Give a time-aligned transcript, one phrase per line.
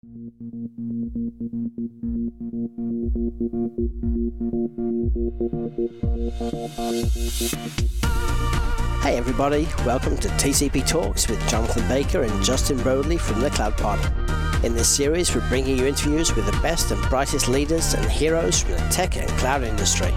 [0.00, 0.06] Hey
[9.16, 13.98] everybody, welcome to TCP Talks with Jonathan Baker and Justin Brodley from the Cloud Pod.
[14.64, 18.62] In this series, we're bringing you interviews with the best and brightest leaders and heroes
[18.62, 20.14] from the tech and cloud industry.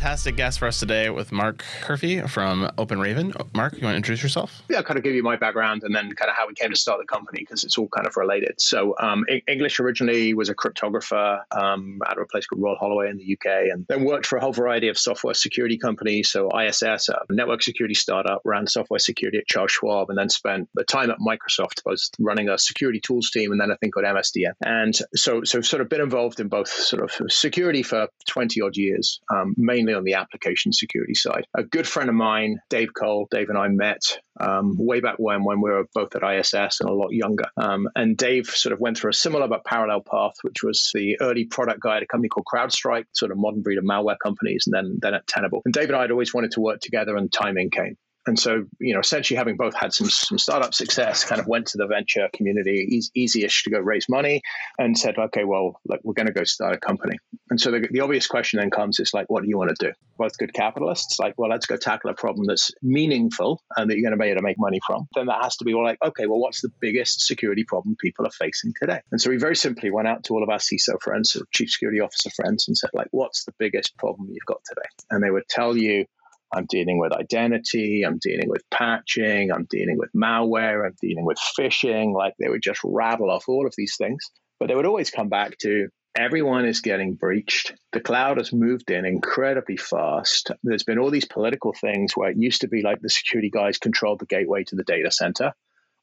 [0.00, 3.34] Fantastic guest for us today with Mark Curphey from Open Raven.
[3.54, 4.62] Mark, you want to introduce yourself?
[4.70, 6.70] Yeah, I'll kind of give you my background and then kind of how we came
[6.70, 8.62] to start the company because it's all kind of related.
[8.62, 13.18] So, um, English originally was a cryptographer um, at a place called Royal Holloway in
[13.18, 16.30] the UK, and then worked for a whole variety of software security companies.
[16.30, 20.70] So, ISS, a network security startup, ran software security at Charles Schwab, and then spent
[20.74, 24.06] the time at Microsoft, both running a security tools team and then a thing called
[24.06, 24.52] MSDN.
[24.64, 28.78] And so, so sort of been involved in both sort of security for 20 odd
[28.78, 31.44] years, um, mainly on the application security side.
[31.56, 35.44] A good friend of mine, Dave Cole, Dave and I met um, way back when,
[35.44, 37.44] when we were both at ISS and a lot younger.
[37.56, 41.20] Um, and Dave sort of went through a similar but parallel path, which was the
[41.20, 44.64] early product guy at a company called CrowdStrike, sort of modern breed of malware companies,
[44.66, 45.62] and then then at Tenable.
[45.64, 48.64] And Dave and I had always wanted to work together, and timing came and so
[48.78, 51.86] you know essentially having both had some some startup success kind of went to the
[51.86, 54.42] venture community easy, easy-ish to go raise money
[54.78, 57.16] and said okay well like we're going to go start a company.
[57.50, 59.86] And so the, the obvious question then comes is like what do you want to
[59.88, 59.92] do?
[60.18, 64.08] Both good capitalists like well let's go tackle a problem that's meaningful and that you're
[64.08, 65.06] going to be able to make money from.
[65.14, 68.30] Then that has to be like okay well what's the biggest security problem people are
[68.30, 69.00] facing today?
[69.10, 71.70] And so we very simply went out to all of our CISO friends or chief
[71.70, 74.88] security officer friends and said like what's the biggest problem you've got today?
[75.10, 76.04] And they would tell you
[76.52, 81.38] I'm dealing with identity, I'm dealing with patching, I'm dealing with malware, I'm dealing with
[81.58, 82.12] phishing.
[82.14, 84.30] Like they would just rattle off all of these things.
[84.58, 87.74] But they would always come back to everyone is getting breached.
[87.92, 90.50] The cloud has moved in incredibly fast.
[90.62, 93.78] There's been all these political things where it used to be like the security guys
[93.78, 95.52] controlled the gateway to the data center.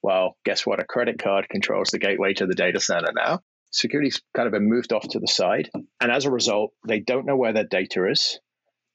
[0.02, 0.80] Well, guess what?
[0.80, 3.42] A credit card controls the gateway to the data center now.
[3.71, 5.70] Security's kind of been moved off to the side.
[6.00, 8.39] And as a result, they don't know where their data is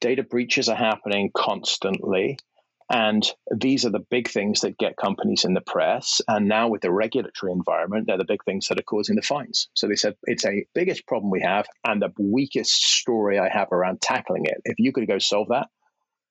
[0.03, 2.37] data breaches are happening constantly.
[2.89, 3.23] And
[3.55, 6.19] these are the big things that get companies in the press.
[6.27, 9.69] And now with the regulatory environment, they're the big things that are causing the fines.
[9.73, 13.71] So they said it's a biggest problem we have and the weakest story I have
[13.71, 14.61] around tackling it.
[14.65, 15.69] If you could go solve that,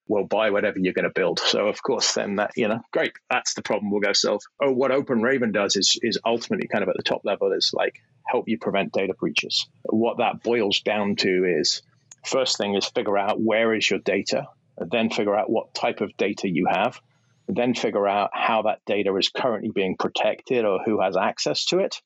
[0.07, 1.41] we'll buy whatever you're going to build.
[1.41, 4.43] So of course, then that you know, great, that's the problem we'll go solve.
[4.63, 7.71] Oh, what Open Raven does is is ultimately kind of at the top level is
[7.73, 7.95] like
[8.29, 9.67] help you prevent data breaches.
[9.85, 11.81] What that boils down to is
[12.25, 14.47] First thing is figure out where is your data,
[14.79, 17.01] then figure out what type of data you have,
[17.49, 21.79] then figure out how that data is currently being protected or who has access to
[21.81, 22.01] it,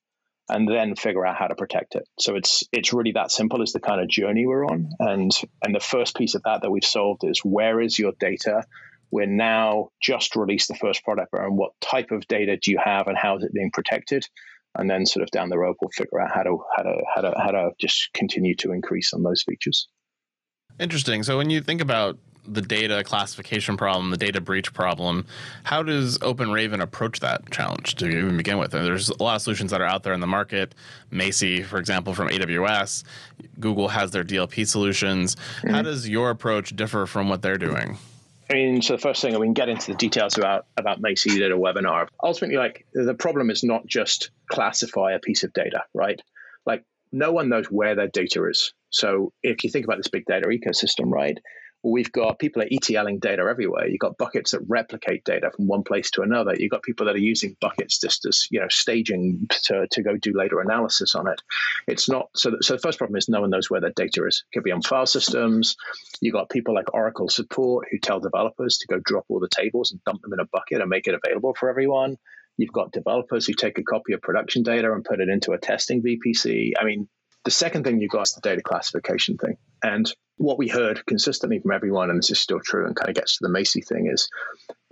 [0.49, 2.09] and then figure out how to protect it.
[2.19, 4.91] So it's it's really that simple as the kind of journey we're on.
[4.99, 5.31] And
[5.63, 8.65] and the first piece of that that we've solved is where is your data?
[9.11, 13.07] We're now just released the first product and what type of data do you have
[13.07, 14.27] and how is it being protected?
[14.75, 17.21] And then sort of down the road we'll figure out how to how to how
[17.23, 19.89] to how to just continue to increase on those features.
[20.79, 21.23] Interesting.
[21.23, 25.27] So when you think about the data classification problem, the data breach problem,
[25.65, 28.75] how does Open Raven approach that challenge to even begin with?
[28.75, 30.75] And there's a lot of solutions that are out there in the market.
[31.11, 33.05] Macie, for example, from AWS,
[33.59, 35.37] Google has their DLP solutions.
[35.37, 35.71] Mm-hmm.
[35.71, 37.99] How does your approach differ from what they're doing?
[38.49, 41.33] I mean, so the first thing, we can get into the details about about Macie.
[41.33, 42.07] You did a webinar.
[42.23, 46.23] Ultimately, like the problem is not just classify a piece of data, right?
[46.65, 48.73] Like no one knows where their data is.
[48.97, 51.39] So if you think about this big data ecosystem, right,
[51.83, 53.87] we've got people are ETLing data everywhere.
[53.89, 56.55] You've got buckets that replicate data from one place to another.
[56.57, 60.17] You've got people that are using buckets just as you know staging to, to go
[60.17, 61.41] do later analysis on it.
[61.87, 62.57] It's not so.
[62.61, 64.45] So the first problem is no one knows where their data is.
[64.51, 65.77] It could be on file systems.
[66.21, 69.93] You've got people like Oracle support who tell developers to go drop all the tables
[69.93, 72.17] and dump them in a bucket and make it available for everyone.
[72.57, 75.59] You've got developers who take a copy of production data and put it into a
[75.59, 76.73] testing VPC.
[76.81, 77.07] I mean,
[77.47, 79.57] the second thing you got is the data classification thing.
[79.81, 83.15] And what we heard consistently from everyone, and this is still true and kind of
[83.15, 84.29] gets to the Macie thing, is,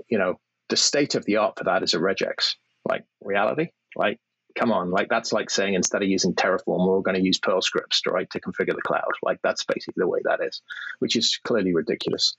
[0.09, 2.55] you know, the state of the art for that is a regex.
[2.89, 4.21] Like reality, like
[4.57, 7.61] come on, like that's like saying instead of using Terraform, we're going to use Perl
[7.61, 9.11] scripts, right, to configure the cloud.
[9.21, 10.63] Like that's basically the way that is,
[11.01, 12.37] which is clearly ridiculous.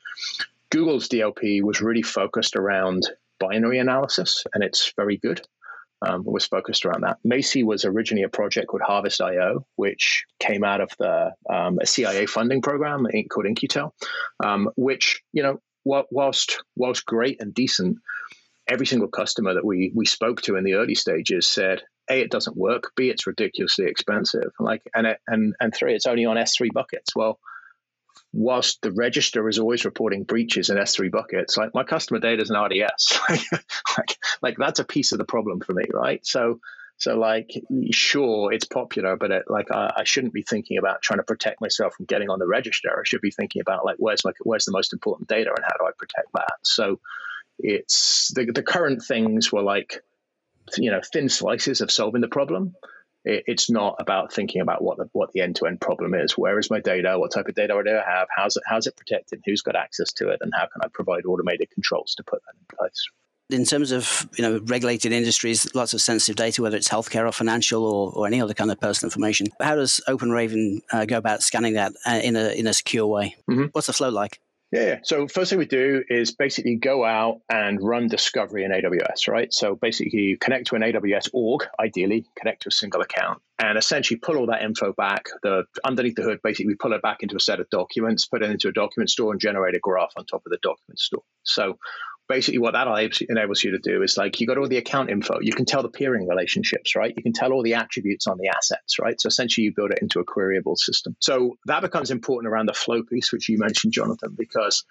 [0.69, 3.03] Google's DLP was really focused around
[3.39, 5.41] binary analysis, and it's very good
[6.05, 7.17] um, was focused around that.
[7.25, 11.85] Macie was originally a project called Harvest IO, which came out of the um, a
[11.85, 13.93] CIA funding program called In-Q-Tel,
[14.43, 17.97] um, which you know whilst whilst great and decent,
[18.67, 21.81] every single customer that we we spoke to in the early stages said.
[22.07, 22.91] A, it doesn't work.
[22.95, 24.51] B, it's ridiculously expensive.
[24.59, 27.15] Like, and it, and and three, it's only on S three buckets.
[27.15, 27.39] Well,
[28.35, 32.49] whilst the register is always reporting breaches in S3 buckets, like my customer data is
[32.49, 33.19] an RDS.
[33.97, 36.25] like, like that's a piece of the problem for me, right?
[36.25, 36.59] So
[36.97, 37.51] so like,
[37.91, 41.59] sure, it's popular, but it, like I, I, shouldn't be thinking about trying to protect
[41.59, 42.89] myself from getting on the register.
[42.89, 45.75] I should be thinking about like where's my where's the most important data and how
[45.77, 46.53] do I protect that.
[46.63, 46.99] So
[47.59, 50.03] it's the the current things were like,
[50.77, 52.75] you know, thin slices of solving the problem.
[53.25, 56.38] It, it's not about thinking about what the what the end to end problem is.
[56.38, 57.19] Where is my data?
[57.19, 58.27] What type of data do I have?
[58.36, 59.42] How's it how's it protected?
[59.45, 60.39] Who's got access to it?
[60.42, 63.10] And how can I provide automated controls to put that in place?
[63.50, 67.31] in terms of you know regulated industries, lots of sensitive data, whether it's healthcare or
[67.31, 69.48] financial or, or any other kind of personal information.
[69.62, 73.36] How does OpenRaven uh, go about scanning that uh, in a in a secure way?
[73.50, 73.66] Mm-hmm.
[73.72, 74.39] What's the flow like?
[74.75, 75.00] Yeah.
[75.04, 79.54] So first thing we do is basically go out and run discovery in AWS, right?
[79.54, 83.77] So basically you connect to an AWS org, ideally connect to a single account, and
[83.77, 85.27] essentially pull all that info back.
[85.44, 88.44] The underneath the hood, basically we pull it back into a set of documents, put
[88.44, 91.24] it into a document store, and generate a graph on top of the document store.
[91.44, 91.77] So
[92.27, 92.88] basically what that
[93.30, 95.81] enables you to do is like you got all the account info you can tell
[95.81, 99.27] the peering relationships right you can tell all the attributes on the assets right so
[99.27, 103.04] essentially you build it into a queryable system so that becomes important around the flow
[103.04, 104.83] piece which you mentioned jonathan because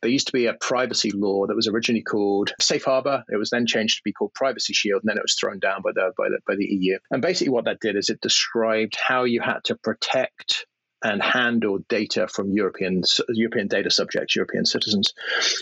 [0.00, 3.24] there used to be a privacy law that was originally called Safe Harbor.
[3.28, 5.82] It was then changed to be called Privacy Shield, and then it was thrown down
[5.82, 6.98] by the by the by the EU.
[7.10, 10.66] And basically, what that did is it described how you had to protect
[11.02, 15.12] and handle data from European European data subjects, European citizens.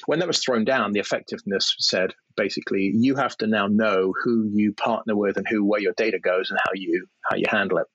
[0.07, 4.51] When that was thrown down, the effectiveness said basically you have to now know who
[4.53, 7.79] you partner with and who where your data goes and how you how you handle
[7.79, 7.87] it.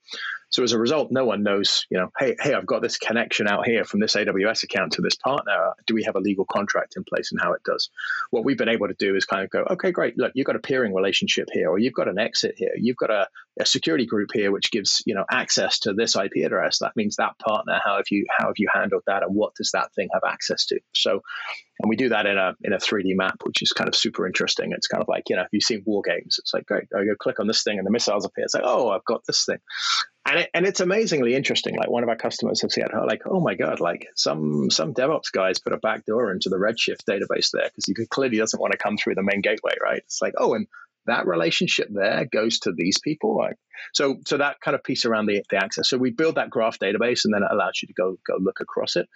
[0.55, 3.45] So as a result, no one knows, you know, hey, hey, I've got this connection
[3.45, 5.73] out here from this AWS account to this partner.
[5.85, 7.89] Do we have a legal contract in place and how it does?
[8.29, 10.17] What we've been able to do is kind of go, okay, great.
[10.17, 12.71] Look, you've got a peering relationship here, or you've got an exit here.
[12.77, 13.27] You've got a,
[13.59, 16.79] a security group here, which gives, you know, access to this IP address.
[16.79, 19.23] That means that partner, how have you, how have you handled that?
[19.23, 20.79] And what does that thing have access to?
[20.93, 21.21] So,
[21.79, 24.25] and we do that in a, in a 3D map, which is kind of super
[24.25, 24.71] interesting.
[24.71, 27.03] It's kind of like, you know, if you've seen war games, it's like, great, I
[27.05, 28.45] go click on this thing and the missiles appear.
[28.45, 29.59] It's like, oh, I've got this thing
[30.25, 31.75] and it, and it's amazingly interesting.
[31.75, 35.31] Like one of our customers has said, like, oh my god, like some some DevOps
[35.31, 38.77] guys put a backdoor into the Redshift database there because he clearly doesn't want to
[38.77, 40.01] come through the main gateway, right?
[40.03, 40.67] It's like, oh, and
[41.07, 43.55] that relationship there goes to these people, right
[43.93, 44.17] so.
[44.25, 45.89] So that kind of piece around the, the access.
[45.89, 48.59] So we build that graph database, and then it allows you to go go look
[48.61, 49.07] across it.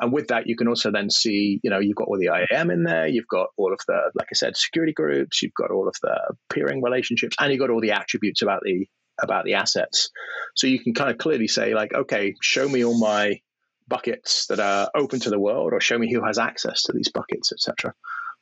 [0.00, 2.70] And with that, you can also then see, you know, you've got all the IAM
[2.70, 5.88] in there, you've got all of the, like I said, security groups, you've got all
[5.88, 8.86] of the peering relationships, and you've got all the attributes about the
[9.20, 10.10] about the assets.
[10.56, 13.40] So you can kind of clearly say, like, okay, show me all my
[13.88, 17.10] buckets that are open to the world, or show me who has access to these
[17.10, 17.94] buckets, etc.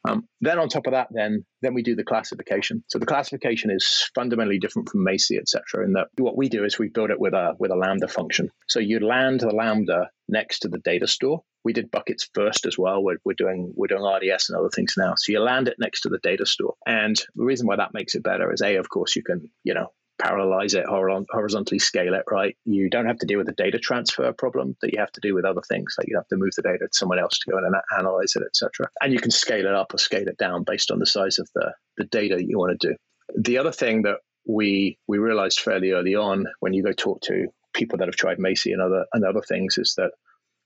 [0.08, 2.82] Um, then on top of that, then then we do the classification.
[2.88, 5.85] So the classification is fundamentally different from Macie, etc.
[5.85, 8.50] In that what we do is we build it with a with a lambda function.
[8.69, 11.43] So you land the lambda next to the data store.
[11.62, 13.02] We did buckets first as well.
[13.02, 15.14] We're, we're doing we're doing RDS and other things now.
[15.17, 16.75] So you land it next to the data store.
[16.87, 19.75] And the reason why that makes it better is a, of course, you can you
[19.75, 22.56] know parallelize it, horizontally scale it, right?
[22.64, 25.34] You don't have to deal with the data transfer problem that you have to do
[25.34, 25.94] with other things.
[25.96, 28.37] Like you have to move the data to someone else to go in and analyze
[28.37, 28.88] it, etc.
[29.00, 31.49] And you can scale it up or scale it down based on the size of
[31.55, 32.96] the, the data you want to do.
[33.37, 37.46] The other thing that we we realized fairly early on when you go talk to
[37.75, 40.11] people that have tried Macie and other and other things is that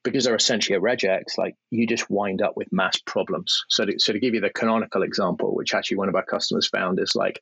[0.04, 3.64] because they're essentially a regex, like you just wind up with mass problems.
[3.70, 6.68] So to, so to give you the canonical example, which actually one of our customers
[6.68, 7.40] found is like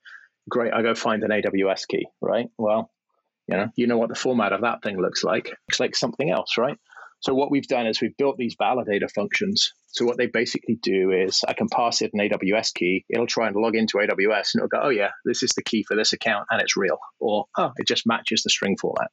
[0.49, 2.49] great, I go find an AWS key, right?
[2.59, 2.91] Well,
[3.49, 5.53] you know, you know what the format of that thing looks like.
[5.69, 6.79] It's like something else, right?
[7.21, 9.73] So what we've done is we've built these validator functions.
[9.89, 13.05] So what they basically do is I can pass it an AWS key.
[13.09, 15.85] It'll try and log into AWS and it'll go, oh yeah, this is the key
[15.87, 16.99] for this account and it's real.
[17.21, 19.11] Or oh, it just matches the string format.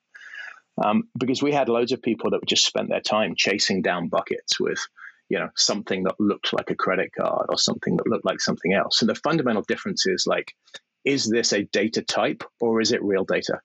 [0.83, 4.59] Um, because we had loads of people that just spent their time chasing down buckets
[4.59, 4.79] with,
[5.27, 8.73] you know, something that looked like a credit card or something that looked like something
[8.73, 9.01] else.
[9.01, 10.53] And the fundamental difference is like
[11.05, 13.59] is this a data type or is it real data?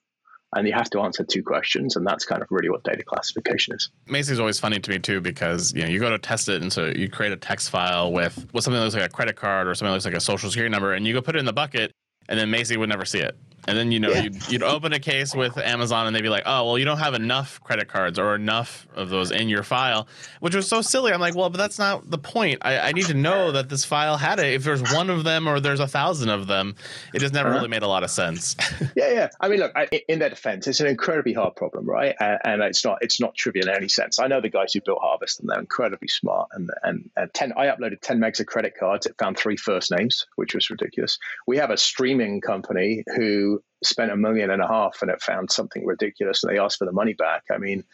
[0.57, 3.75] And you have to answer two questions, and that's kind of really what data classification
[3.75, 3.91] is.
[4.07, 6.63] Macie is always funny to me too because you know you go to test it,
[6.63, 9.35] and so you create a text file with with something that looks like a credit
[9.35, 11.41] card or something that looks like a social security number, and you go put it
[11.41, 11.91] in the bucket,
[12.29, 13.37] and then macie would never see it.
[13.67, 14.23] And then you know yeah.
[14.23, 16.99] you'd, you'd, open a case with Amazon and they'd be like, "Oh, well, you don't
[16.99, 20.07] have enough credit cards or enough of those in your file,"
[20.41, 21.13] which was so silly.
[21.13, 22.59] I'm like, "Well, but that's not the point.
[22.63, 24.55] I, I need to know that this file had it.
[24.55, 26.75] If there's one of them or there's a thousand of them,
[27.15, 27.59] it just never uh-huh.
[27.59, 28.57] really made a lot of sense."
[28.97, 29.29] yeah, yeah.
[29.41, 32.15] I mean, look, I, in their defense, it's an incredibly hard problem, right?
[32.21, 34.19] And, and, it's not it's not trivial in any sense.
[34.19, 36.51] I know the guys who built Harvest and they're incredibly smart.
[36.53, 39.07] And and, and ten, I uploaded ten megs of credit cards.
[39.07, 41.19] It found three first names, which was ridiculous.
[41.47, 45.51] We have a streaming company who spent a million and a half and it found
[45.51, 47.43] something ridiculous and they asked for the money back.
[47.51, 47.85] I mean,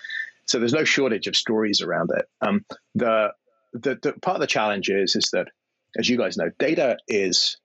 [0.46, 2.26] So there's no shortage of stories around it.
[2.40, 2.64] Um,
[2.94, 3.32] the,
[3.72, 5.48] the, the part of the challenge is is that,
[5.96, 7.56] as you guys know, data is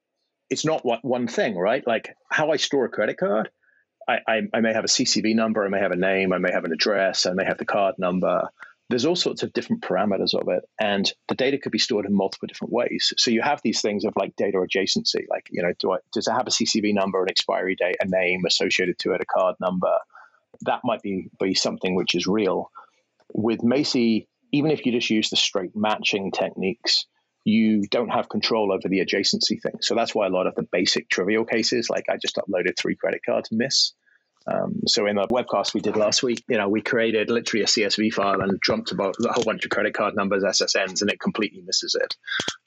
[0.50, 1.86] it's not one thing, right?
[1.86, 3.50] Like how I store a credit card.
[4.08, 6.52] I, I, I may have a CCV number, I may have a name, I may
[6.52, 8.50] have an address, I may have the card number
[8.90, 12.16] there's all sorts of different parameters of it and the data could be stored in
[12.16, 13.14] multiple different ways.
[13.18, 16.28] So you have these things of like data adjacency like you know do I, does
[16.28, 19.56] it have a ccv number an expiry date a name associated to it a card
[19.60, 19.94] number?
[20.62, 22.72] That might be be something which is real.
[23.34, 27.08] With macie even if you just use the straight matching techniques
[27.44, 29.76] you don't have control over the adjacency thing.
[29.82, 32.96] So that's why a lot of the basic trivial cases like i just uploaded three
[32.96, 33.94] credit cards miss
[34.48, 37.68] um, so in the webcast we did last week, you know, we created literally a
[37.68, 41.20] CSV file and dumped about a whole bunch of credit card numbers, SSNs, and it
[41.20, 42.16] completely misses it.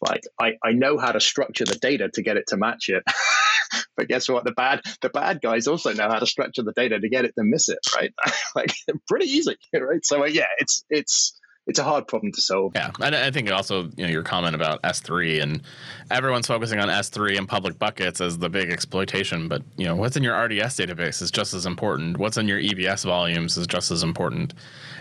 [0.00, 3.04] Like I, I know how to structure the data to get it to match it.
[3.96, 4.44] but guess what?
[4.44, 7.34] The bad the bad guys also know how to structure the data to get it
[7.36, 8.12] to miss it, right?
[8.56, 8.72] like
[9.08, 10.04] pretty easy, right?
[10.04, 12.72] So uh, yeah, it's it's it's a hard problem to solve.
[12.74, 15.62] Yeah, and I think also you know your comment about S3 and
[16.10, 20.16] everyone's focusing on S3 and public buckets as the big exploitation, but you know what's
[20.16, 22.16] in your RDS database is just as important.
[22.16, 24.54] What's in your EBS volumes is just as important.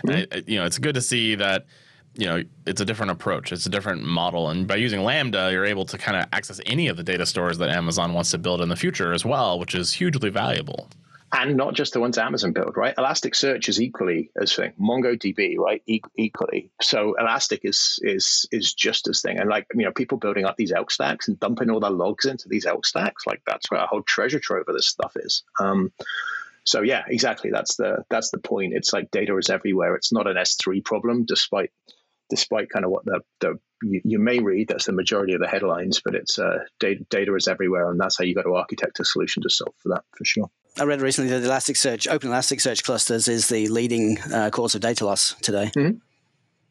[0.06, 0.34] Mm-hmm.
[0.34, 1.64] I, you know, it's good to see that
[2.14, 5.66] you know it's a different approach it's a different model and by using lambda you're
[5.66, 8.60] able to kind of access any of the data stores that amazon wants to build
[8.60, 10.88] in the future as well which is hugely valuable
[11.32, 12.96] and not just the ones Amazon build, right?
[12.96, 14.72] Elasticsearch is equally as thing.
[14.80, 15.82] MongoDB, right?
[15.86, 16.70] E- equally.
[16.80, 19.38] So Elastic is is is just as thing.
[19.38, 22.24] And like you know, people building up these Elk stacks and dumping all their logs
[22.24, 25.42] into these Elk stacks, like that's where a whole treasure trove of this stuff is.
[25.60, 25.92] Um,
[26.64, 27.50] so yeah, exactly.
[27.50, 28.74] That's the that's the point.
[28.74, 29.94] It's like data is everywhere.
[29.94, 31.72] It's not an S3 problem, despite
[32.30, 35.48] despite kind of what the, the you, you, may read that's the majority of the
[35.48, 39.00] headlines, but it's uh, data, data is everywhere, and that's how you got to architect
[39.00, 40.50] a solution to solve for that for sure.
[40.78, 45.04] I read recently that Elasticsearch, Open Elasticsearch clusters is the leading uh, cause of data
[45.04, 45.70] loss today.
[45.76, 45.98] Mm-hmm.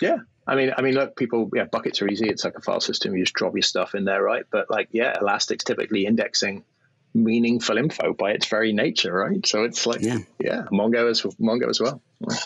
[0.02, 2.30] Yeah, I mean, I mean, look, people, yeah, buckets are easy.
[2.30, 3.16] It's like a file system.
[3.16, 4.46] You just drop your stuff in there, right?
[4.50, 6.64] But like, yeah, Elastic's typically indexing
[7.14, 9.46] meaningful info by its very nature, right?
[9.46, 12.02] So it's like, yeah, yeah Mongo as Mongo as well.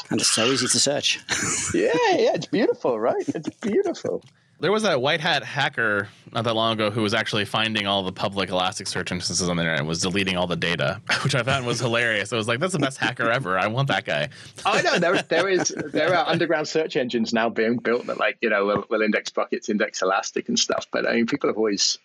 [0.10, 1.20] And it's so easy to search.
[1.74, 3.24] yeah, yeah, it's beautiful, right?
[3.27, 4.24] It's beautiful.
[4.62, 8.03] There was that white hat hacker not that long ago who was actually finding all
[8.03, 11.41] the public Elasticsearch instances on the internet and was deleting all the data, which I
[11.41, 12.32] found was hilarious.
[12.32, 13.58] I was like, that's the best hacker ever.
[13.58, 14.30] I want that guy.
[14.63, 18.20] Oh, I know there, there is there are underground search engines now being built that
[18.20, 20.86] like you know will, will index buckets, index Elastic and stuff.
[20.91, 21.98] But I mean, people have always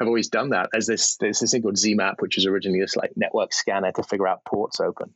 [0.00, 0.70] have always done that.
[0.74, 4.02] As this there's this thing called ZMAP, which is originally this like network scanner to
[4.02, 5.14] figure out ports open.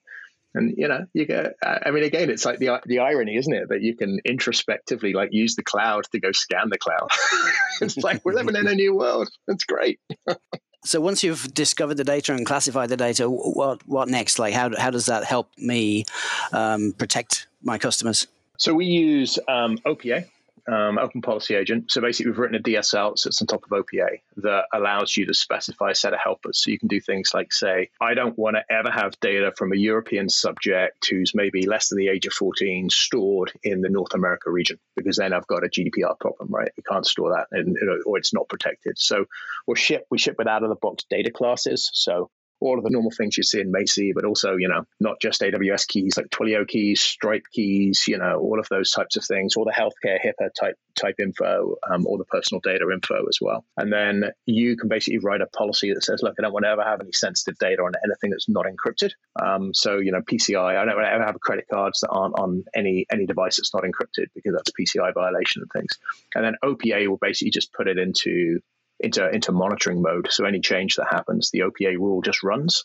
[0.56, 1.54] And you know, you get.
[1.62, 5.28] I mean, again, it's like the the irony, isn't it, that you can introspectively like
[5.32, 7.08] use the cloud to go scan the cloud.
[7.82, 9.28] it's like we're living in a new world.
[9.48, 10.00] It's great.
[10.84, 14.38] so once you've discovered the data and classified the data, what what next?
[14.38, 16.06] Like, how how does that help me
[16.52, 18.26] um, protect my customers?
[18.56, 20.26] So we use um, OPA,
[20.68, 21.90] um, Open Policy Agent.
[21.90, 25.26] So basically, we've written a DSL that sits on top of OPA that allows you
[25.26, 26.62] to specify a set of helpers.
[26.62, 29.72] So you can do things like say, I don't want to ever have data from
[29.72, 34.14] a European subject who's maybe less than the age of 14 stored in the North
[34.14, 36.70] America region, because then I've got a GDPR problem, right?
[36.76, 38.98] You can't store that, and, or it's not protected.
[38.98, 39.26] So
[39.66, 41.90] we ship we ship with out of the box data classes.
[41.92, 45.20] So all of the normal things you see in Macie, but also, you know, not
[45.20, 49.24] just AWS keys like Twilio keys, Stripe keys, you know, all of those types of
[49.24, 53.38] things, all the healthcare HIPAA type type info, um, all the personal data info as
[53.40, 53.64] well.
[53.76, 56.70] And then you can basically write a policy that says, look, I don't want to
[56.70, 59.12] ever have any sensitive data on anything that's not encrypted.
[59.40, 62.38] Um, so, you know, PCI, I don't want to ever have credit cards that aren't
[62.38, 65.98] on any any device that's not encrypted because that's a PCI violation and things.
[66.34, 68.60] And then OPA will basically just put it into
[69.00, 70.28] into into monitoring mode.
[70.30, 72.84] So any change that happens, the OPA rule just runs,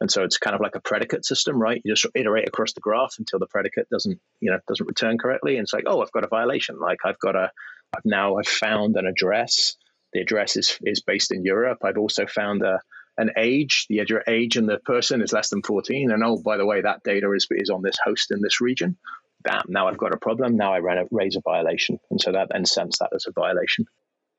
[0.00, 1.80] and so it's kind of like a predicate system, right?
[1.84, 5.56] You just iterate across the graph until the predicate doesn't you know doesn't return correctly,
[5.56, 6.78] and it's like, oh, I've got a violation.
[6.78, 7.50] Like I've got a
[7.94, 9.76] I've now I've found an address.
[10.12, 11.78] The address is is based in Europe.
[11.84, 12.80] I've also found a
[13.18, 16.10] an age, the age and the person is less than 14.
[16.10, 18.96] And oh, by the way, that data is, is on this host in this region.
[19.42, 20.56] Bam, now I've got a problem.
[20.56, 21.98] Now I ran a, raise a violation.
[22.10, 23.86] And so that then sends that as a violation.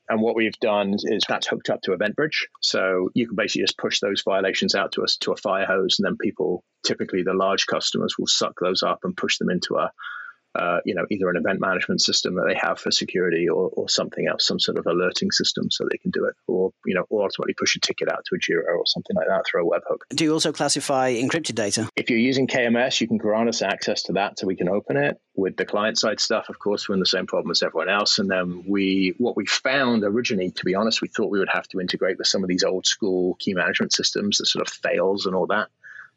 [0.10, 2.48] And what we've done is that's hooked up to EventBridge.
[2.62, 5.98] So you can basically just push those violations out to us to a fire hose,
[6.00, 9.76] and then people, typically the large customers, will suck those up and push them into
[9.76, 9.92] a
[10.56, 13.90] uh, you know, either an event management system that they have for security or, or
[13.90, 17.06] something else, some sort of alerting system so they can do it, or you know,
[17.10, 19.70] or ultimately push a ticket out to a Jira or something like that through a
[19.70, 20.00] webhook.
[20.10, 21.90] Do you also classify encrypted data?
[21.96, 24.98] If you're using KMS, you can grant us access to that so we can open
[24.98, 25.20] it.
[25.36, 28.20] With the client side stuff, of course, we're in the same problem as everyone else.
[28.20, 31.68] And then we, what we found originally, to be honest, we thought we would have
[31.70, 35.26] to integrate with some of these old school key management systems that sort of fails
[35.26, 35.70] and all that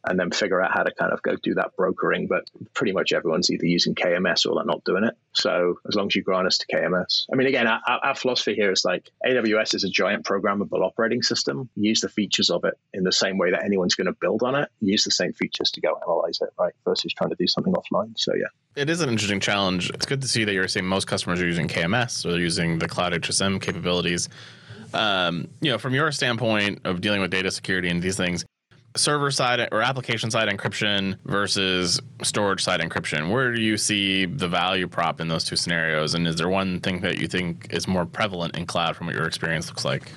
[0.06, 2.26] and then figure out how to kind of go do that brokering.
[2.26, 5.14] But pretty much everyone's either using KMS or they're not doing it.
[5.32, 8.54] So as long as you grant us to KMS, I mean, again, our, our philosophy
[8.54, 11.68] here is like AWS is a giant programmable operating system.
[11.74, 14.54] Use the features of it in the same way that anyone's going to build on
[14.54, 14.70] it.
[14.80, 16.72] Use the same features to go analyze it, right?
[16.84, 18.16] Versus trying to do something offline.
[18.16, 18.46] So yeah.
[18.76, 19.90] It is an interesting challenge.
[19.90, 22.78] It's good to see that you're saying most customers are using KMS or they're using
[22.78, 24.28] the cloud HSM capabilities.
[24.94, 28.44] Um, you know, from your standpoint of dealing with data security and these things,
[28.96, 34.48] server side or application side encryption versus storage side encryption where do you see the
[34.48, 37.86] value prop in those two scenarios and is there one thing that you think is
[37.86, 40.10] more prevalent in cloud from what your experience looks like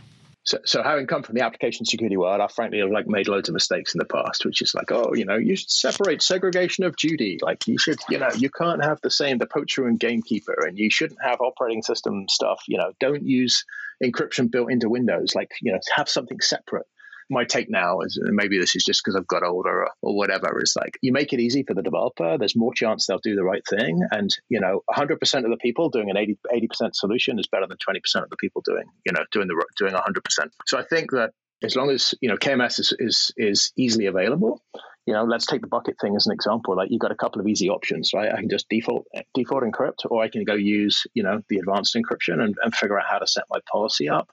[0.50, 3.50] so, so having come from the application security world, I frankly have like made loads
[3.50, 6.86] of mistakes in the past, which is like, oh, you know, you should separate segregation
[6.86, 7.38] of duty.
[7.40, 10.76] Like you should, you know, you can't have the same the poacher and gamekeeper, and
[10.76, 12.64] you shouldn't have operating system stuff.
[12.68, 13.64] You know, don't use
[14.04, 15.36] encryption built into Windows.
[15.36, 16.88] Like, you know, have something separate
[17.30, 20.60] my take now is maybe this is just because I've got older or, or, whatever.
[20.62, 22.38] Is like you make it easy for the developer.
[22.38, 25.90] There's more chance they'll do the right thing, and you know, 100% of the people
[25.90, 29.24] doing an 80 percent solution is better than 20% of the people doing you know
[29.32, 30.22] doing the doing 100%.
[30.66, 31.32] So I think that
[31.64, 34.62] as long as you know KMS is is, is easily available.
[35.06, 36.76] You know, let's take the bucket thing as an example.
[36.76, 38.32] Like you've got a couple of easy options, right?
[38.32, 41.96] I can just default default encrypt, or I can go use, you know, the advanced
[41.96, 44.30] encryption and, and figure out how to set my policy up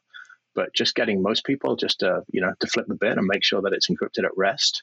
[0.56, 3.44] but just getting most people just to you know to flip the bit and make
[3.44, 4.82] sure that it's encrypted at rest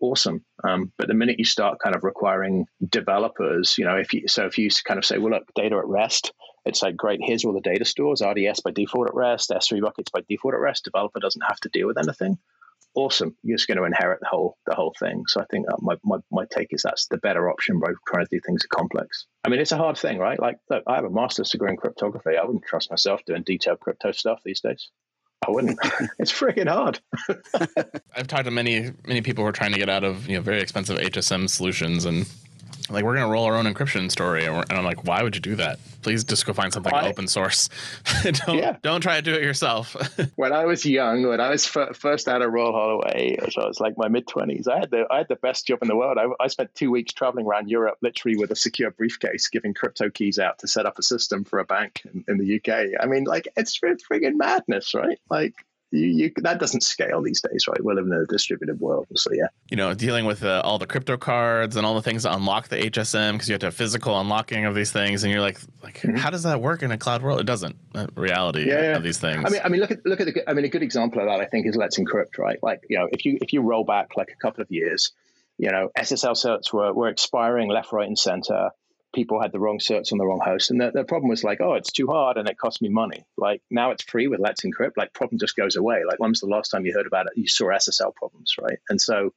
[0.00, 0.44] awesome.
[0.62, 4.46] Um, but the minute you start kind of requiring developers you know if you so
[4.46, 6.32] if you kind of say well look data at rest
[6.64, 10.10] it's like great here's all the data stores rds by default at rest s3 buckets
[10.10, 12.38] by default at rest developer doesn't have to deal with anything
[12.94, 13.36] awesome.
[13.42, 15.24] You're just going to inherit the whole the whole thing.
[15.26, 18.30] So i think my, my, my take is that's the better option by trying to
[18.30, 19.26] do things complex.
[19.44, 20.40] I mean it's a hard thing right?
[20.40, 22.36] Like look i have a master's degree in cryptography.
[22.36, 24.90] I wouldn't trust myself doing detailed crypto stuff these days.
[25.46, 25.78] I wouldn't.
[26.18, 27.00] it's freaking hard.
[28.14, 30.42] I've talked to many many people who are trying to get out of you know
[30.42, 32.28] very expensive HSM solutions, and
[32.90, 35.40] like we're gonna roll our own encryption story, and, and I'm like, why would you
[35.40, 35.78] do that?
[36.02, 37.68] Please just go find something I, open source.
[38.22, 38.76] don't yeah.
[38.82, 39.96] don't try to do it yourself.
[40.36, 43.66] when I was young, when I was f- first out of Royal Holloway, so I
[43.66, 45.96] was like my mid twenties, I had the I had the best job in the
[45.96, 46.18] world.
[46.18, 50.10] I, I spent two weeks traveling around Europe, literally with a secure briefcase, giving crypto
[50.10, 53.00] keys out to set up a system for a bank in, in the UK.
[53.00, 55.18] I mean, like it's, it's friggin' madness, right?
[55.28, 55.54] Like
[55.90, 57.82] you, you, that doesn't scale these days, right?
[57.82, 59.46] We're living in a distributed world, so yeah.
[59.70, 62.68] You know, dealing with uh, all the crypto cards and all the things to unlock
[62.68, 65.58] the HSM because you have to have physical unlocking of these things, and you're like,
[65.82, 66.16] like, mm-hmm.
[66.16, 67.40] how does that work in a cloud world?
[67.40, 67.76] It doesn't.
[67.94, 68.96] Uh, reality yeah, yeah.
[68.96, 69.44] of these things.
[69.46, 70.48] I mean, I mean, look at look at the.
[70.48, 72.58] I mean, a good example of that, I think, is Let's Encrypt, right?
[72.62, 75.12] Like, you know, if you if you roll back like a couple of years,
[75.56, 78.70] you know, SSL certs were were expiring left, right, and center
[79.18, 80.70] people had the wrong certs on the wrong host.
[80.70, 83.24] And the, problem was like, oh, it's too hard and it costs me money.
[83.36, 84.96] Like now it's free with Let's Encrypt.
[84.96, 86.04] Like problem just goes away.
[86.06, 87.32] Like when was the last time you heard about it?
[87.34, 88.78] You saw SSL problems, right?
[88.88, 89.34] And so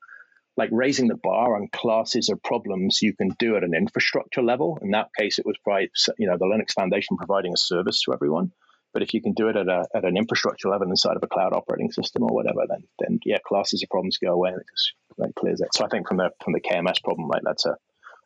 [0.56, 4.78] like raising the bar on classes of problems you can do at an infrastructure level.
[4.84, 5.90] In that case, it was probably,
[6.20, 8.52] you know, the Linux Foundation providing a service to everyone.
[8.94, 11.28] But if you can do it at, a, at an infrastructure level inside of a
[11.28, 14.68] cloud operating system or whatever, then then yeah, classes of problems go away and it
[14.70, 15.70] just like clears it.
[15.74, 17.78] So I think from the from the KMS problem, like that's a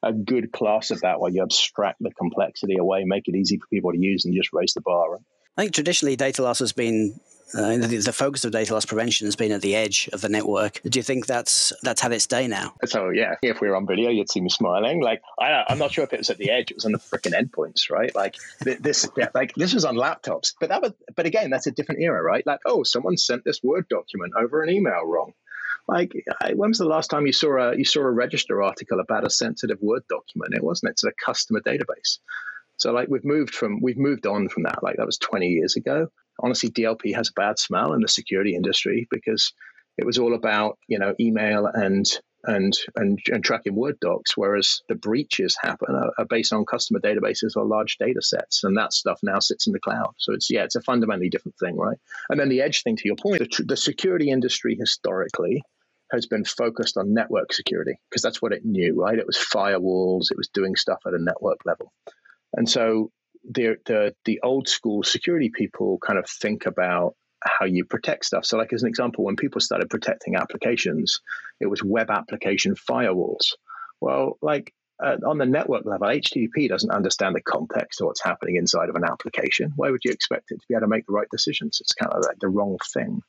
[0.06, 3.68] a good class of that where you abstract the complexity away, make it easy for
[3.68, 5.14] people to use, and just raise the bar.
[5.14, 5.22] Right?
[5.58, 7.20] I think traditionally data loss has been
[7.54, 10.28] uh, the, the, focus of data loss prevention has been at the edge of the
[10.28, 10.82] network.
[10.84, 12.74] Do you think that's that's had its day now?
[12.86, 15.02] So yeah, if we were on video, you'd see me smiling.
[15.02, 16.98] Like I, am not sure if it was at the edge; it was on the
[16.98, 18.14] freaking endpoints, right?
[18.14, 20.54] Like this, yeah, like this was on laptops.
[20.60, 22.46] But that was, but again, that's a different era, right?
[22.46, 25.34] Like oh, someone sent this Word document over an email wrong.
[25.88, 26.14] Like,
[26.54, 29.30] when was the last time you saw a you saw a register article about a
[29.30, 30.56] sensitive Word document?
[30.56, 30.92] It wasn't.
[30.92, 32.20] It's a customer database.
[32.78, 34.82] So, like, we've moved from we've moved on from that.
[34.82, 36.08] Like, that was 20 years ago.
[36.40, 39.54] Honestly, DLP has a bad smell in the security industry because
[39.98, 42.06] it was all about you know email and
[42.46, 47.00] and and, and tracking Word docs, whereas the breaches happen are, are, based on customer
[47.00, 50.14] databases or large data sets, and that stuff now sits in the cloud.
[50.18, 51.98] So it's yeah, it's a fundamentally different thing, right?
[52.30, 55.64] And then the edge thing, to your point, the, the security industry historically
[56.16, 59.18] has been focused on network security because that's what it knew, right?
[59.18, 61.92] It was firewalls, it was doing stuff at a network level.
[62.54, 63.12] And so
[63.50, 68.46] the, the, the old school security people kind of think about how you protect stuff.
[68.46, 71.22] So, like as an example, when people started protecting applications,
[71.60, 73.54] it was web application firewalls.
[74.02, 74.74] Well, like
[75.04, 78.96] uh, on the network level, HTTP doesn't understand the context of what's happening inside of
[78.96, 79.74] an application.
[79.76, 81.80] Why would you expect it to be able to make the right decisions?
[81.82, 83.22] It's kind of like the wrong thing.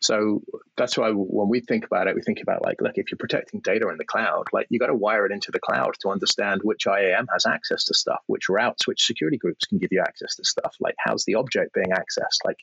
[0.00, 0.42] So
[0.76, 3.60] that's why when we think about it, we think about like, look, if you're protecting
[3.60, 6.60] data in the cloud, like you got to wire it into the cloud to understand
[6.62, 10.36] which IAM has access to stuff, which routes, which security groups can give you access
[10.36, 10.74] to stuff.
[10.78, 12.44] Like, how's the object being accessed?
[12.44, 12.58] Like,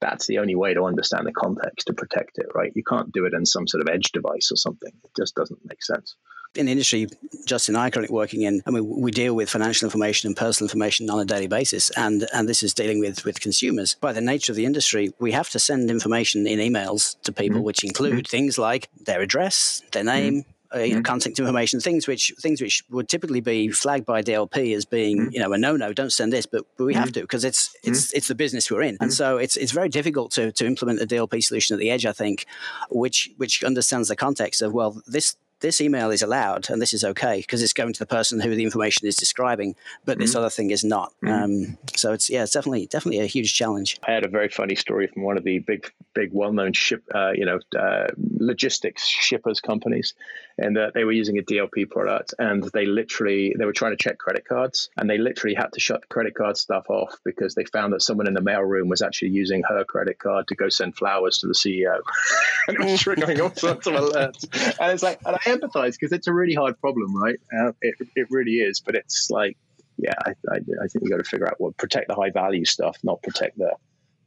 [0.00, 2.72] that's the only way to understand the context to protect it, right?
[2.74, 4.92] You can't do it in some sort of edge device or something.
[5.04, 6.16] It just doesn't make sense
[6.54, 7.08] in the industry
[7.46, 10.36] Justin and I are currently working in, I mean, we deal with financial information and
[10.36, 13.96] personal information on a daily basis, and and this is dealing with with consumers.
[14.00, 17.58] By the nature of the industry, we have to send information in emails to people,
[17.58, 17.66] mm-hmm.
[17.66, 18.36] which include mm-hmm.
[18.36, 21.02] things like their address, their name, mm-hmm uh, you know, mm-hmm.
[21.02, 25.30] contact information, things which things which would typically be flagged by DLP as being mm-hmm.
[25.30, 27.00] you know a no no, don't send this, but, but we mm-hmm.
[27.00, 29.88] have to because it's it's it's the business we're in, and so it's it's very
[29.88, 32.06] difficult to to implement a DLP solution at the edge.
[32.06, 32.46] I think,
[32.90, 37.02] which which understands the context of well this this email is allowed and this is
[37.02, 39.74] okay because it's going to the person who the information is describing,
[40.04, 40.40] but this mm-hmm.
[40.40, 41.14] other thing is not.
[41.24, 41.32] Mm-hmm.
[41.32, 43.98] Um, so it's yeah, it's definitely definitely a huge challenge.
[44.06, 47.02] I had a very funny story from one of the big big well known ship
[47.14, 50.12] uh, you know uh, logistics shippers companies,
[50.58, 54.02] and uh, they were using a DLP product and they literally they were trying to
[54.02, 57.64] check credit cards and they literally had to shut credit card stuff off because they
[57.64, 60.94] found that someone in the mailroom was actually using her credit card to go send
[60.94, 62.00] flowers to the CEO,
[62.68, 64.44] and it was triggering all sorts of alerts.
[64.78, 67.38] And it's like, and I empathize because it's a really hard problem, right?
[67.56, 69.56] Uh, it, it really is, but it's like,
[69.96, 72.64] yeah, I, I, I think you got to figure out what protect the high value
[72.64, 73.74] stuff, not protect the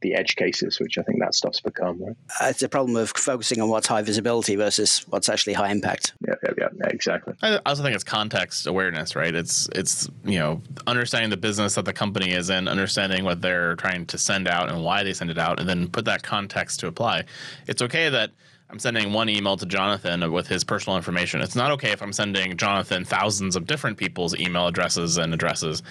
[0.00, 2.02] the edge cases, which I think that stuff's become.
[2.02, 2.16] Right?
[2.40, 6.14] Uh, it's a problem of focusing on what's high visibility versus what's actually high impact.
[6.26, 7.34] Yeah, yeah, yeah, yeah, exactly.
[7.42, 9.34] I also think it's context awareness, right?
[9.34, 13.74] It's it's you know understanding the business that the company is in, understanding what they're
[13.76, 16.80] trying to send out and why they send it out, and then put that context
[16.80, 17.24] to apply.
[17.66, 18.30] It's okay that
[18.70, 21.40] I'm sending one email to Jonathan with his personal information.
[21.40, 25.82] It's not okay if I'm sending Jonathan thousands of different people's email addresses and addresses.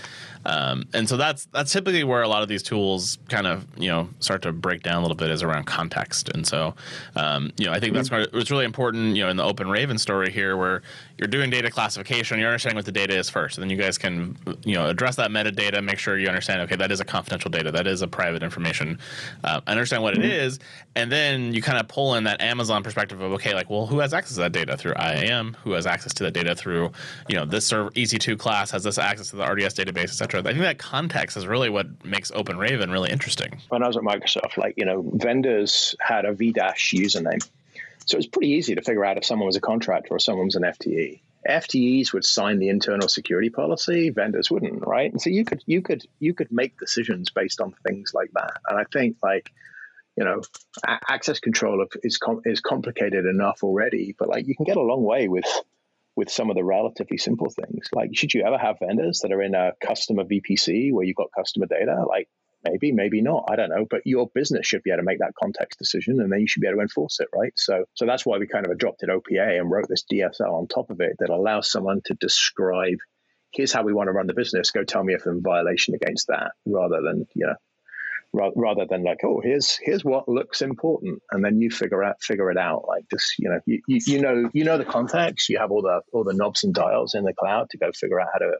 [0.47, 3.89] Um, and so that's that's typically where a lot of these tools kind of you
[3.89, 6.29] know start to break down a little bit is around context.
[6.29, 6.73] And so
[7.17, 8.35] um, you know I think that's mm-hmm.
[8.35, 9.17] what's really important.
[9.17, 10.81] You know in the Open Raven story here, where
[11.17, 13.97] you're doing data classification, you're understanding what the data is first, and then you guys
[13.97, 17.51] can you know address that metadata, make sure you understand okay that is a confidential
[17.51, 18.97] data, that is a private information,
[19.43, 20.23] uh, understand what mm-hmm.
[20.23, 20.59] it is,
[20.95, 23.99] and then you kind of pull in that Amazon perspective of okay like well who
[23.99, 26.89] has access to that data through IAM, who has access to that data through
[27.27, 30.11] you know this server EC2 class has this access to the RDS database,
[30.45, 33.59] I think that context is really what makes Open Raven really interesting.
[33.69, 37.41] When I was at Microsoft, like, you know, vendors had a VDASH username.
[38.05, 40.45] So it was pretty easy to figure out if someone was a contractor or someone
[40.45, 41.21] was an FTE.
[41.47, 45.11] FTEs would sign the internal security policy, vendors wouldn't, right?
[45.11, 48.59] And so you could you could you could make decisions based on things like that.
[48.67, 49.51] And I think like
[50.17, 50.41] you know,
[51.07, 55.03] access control is com- is complicated enough already, but like you can get a long
[55.03, 55.45] way with
[56.17, 57.87] with some of the relatively simple things.
[57.93, 61.27] Like, should you ever have vendors that are in a customer VPC where you've got
[61.37, 62.03] customer data?
[62.09, 62.27] Like,
[62.67, 63.45] maybe, maybe not.
[63.49, 63.85] I don't know.
[63.87, 66.61] But your business should be able to make that context decision, and then you should
[66.61, 67.53] be able to enforce it, right?
[67.55, 70.89] So, so that's why we kind of adopted OPA and wrote this DSL on top
[70.89, 72.97] of it that allows someone to describe.
[73.53, 74.71] Here's how we want to run the business.
[74.71, 77.55] Go tell me if there's a violation against that, rather than you know
[78.55, 82.49] rather than like oh here's here's what looks important and then you figure out figure
[82.51, 85.57] it out like this you know you, you, you know you know the context you
[85.57, 88.27] have all the all the knobs and dials in the cloud to go figure out
[88.33, 88.51] how to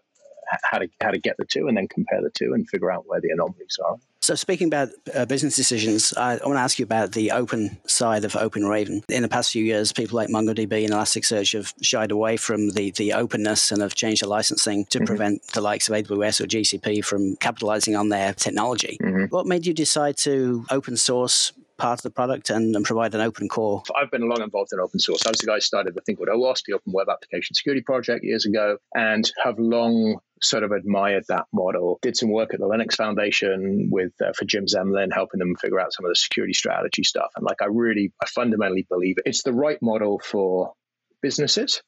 [0.63, 3.03] how to how to get the two and then compare the two and figure out
[3.05, 6.77] where the anomalies are so, speaking about uh, business decisions, I, I, want to ask
[6.79, 9.01] you about the open side of Open Raven.
[9.07, 12.91] In the past few years, people like MongoDB and Elasticsearch have shied away from the,
[12.91, 15.05] the openness and have changed the licensing to mm-hmm.
[15.05, 18.97] prevent the likes of AWS or GCP from capitalizing on their technology.
[19.01, 19.33] Mm-hmm.
[19.33, 23.21] What made you decide to open source part of the product and, and, provide an
[23.21, 23.81] open core?
[23.95, 25.25] I've been long involved in open source.
[25.25, 27.81] I was the guy who started the thing called OWASP, the Open Web Application Security
[27.81, 31.99] Project, years ago, and have long sort of admired that model.
[32.01, 35.79] Did some work at the Linux Foundation with uh, for Jim Zemlin, helping them figure
[35.79, 37.31] out some of the security strategy stuff.
[37.35, 40.73] And like, I really, I fundamentally believe it's the right model for
[41.21, 41.81] businesses